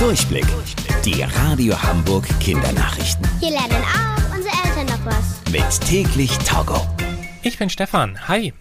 [0.00, 0.46] Durchblick.
[1.04, 3.28] Die Radio Hamburg Kindernachrichten.
[3.38, 5.52] Hier lernen auch unsere Eltern noch was.
[5.52, 6.86] Mit täglich Togo.
[7.42, 8.26] Ich bin Stefan.
[8.26, 8.54] Hi.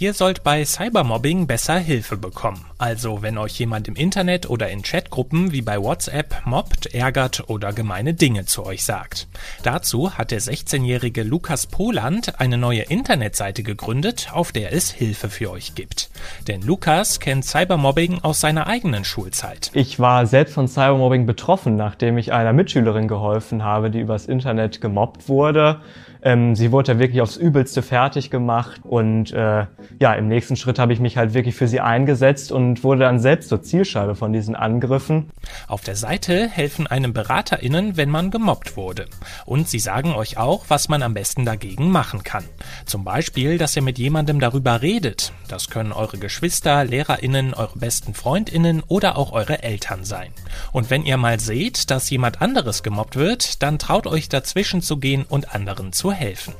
[0.00, 2.64] Ihr sollt bei Cybermobbing besser Hilfe bekommen.
[2.78, 7.72] Also wenn euch jemand im Internet oder in Chatgruppen wie bei WhatsApp mobbt, ärgert oder
[7.72, 9.26] gemeine Dinge zu euch sagt.
[9.64, 15.50] Dazu hat der 16-jährige Lukas Poland eine neue Internetseite gegründet, auf der es Hilfe für
[15.50, 16.10] euch gibt.
[16.46, 19.72] Denn Lukas kennt Cybermobbing aus seiner eigenen Schulzeit.
[19.74, 24.80] Ich war selbst von Cybermobbing betroffen, nachdem ich einer Mitschülerin geholfen habe, die übers Internet
[24.80, 25.80] gemobbt wurde.
[26.22, 29.66] Ähm, sie wurde wirklich aufs Übelste fertig gemacht und äh,
[30.00, 33.18] ja, im nächsten Schritt habe ich mich halt wirklich für sie eingesetzt und wurde dann
[33.18, 35.30] selbst zur Zielscheibe von diesen Angriffen.
[35.66, 39.06] Auf der Seite helfen einem BeraterInnen, wenn man gemobbt wurde.
[39.46, 42.44] Und sie sagen euch auch, was man am besten dagegen machen kann.
[42.84, 45.32] Zum Beispiel, dass ihr mit jemandem darüber redet.
[45.48, 50.30] Das können eure Geschwister, LehrerInnen, eure besten FreundInnen oder auch eure Eltern sein.
[50.72, 54.98] Und wenn ihr mal seht, dass jemand anderes gemobbt wird, dann traut euch dazwischen zu
[54.98, 56.54] gehen und anderen zu helfen.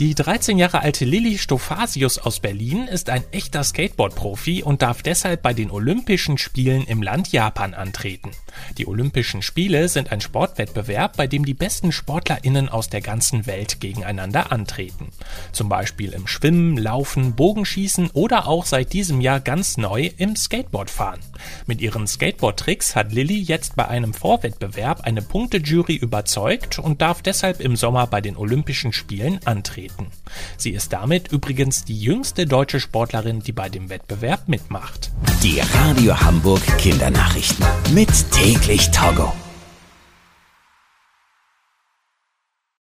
[0.00, 5.42] Die 13 Jahre alte Lilly Stofasius aus Berlin ist ein echter Skateboard-Profi und darf deshalb
[5.42, 8.30] bei den Olympischen Spielen im Land Japan antreten.
[8.78, 13.82] Die Olympischen Spiele sind ein Sportwettbewerb, bei dem die besten SportlerInnen aus der ganzen Welt
[13.82, 15.08] gegeneinander antreten.
[15.52, 21.20] Zum Beispiel im Schwimmen, Laufen, Bogenschießen oder auch seit diesem Jahr ganz neu im Skateboardfahren.
[21.66, 27.60] Mit ihren Skateboard-Tricks hat Lilly jetzt bei einem Vorwettbewerb eine Punktejury überzeugt und darf deshalb
[27.60, 30.10] im Sommer bei den Olympischen Spielen antreten antreten.
[30.56, 35.10] Sie ist damit übrigens die jüngste deutsche Sportlerin, die bei dem Wettbewerb mitmacht.
[35.42, 39.32] Die Radio Hamburg Kindernachrichten mit täglich Togo.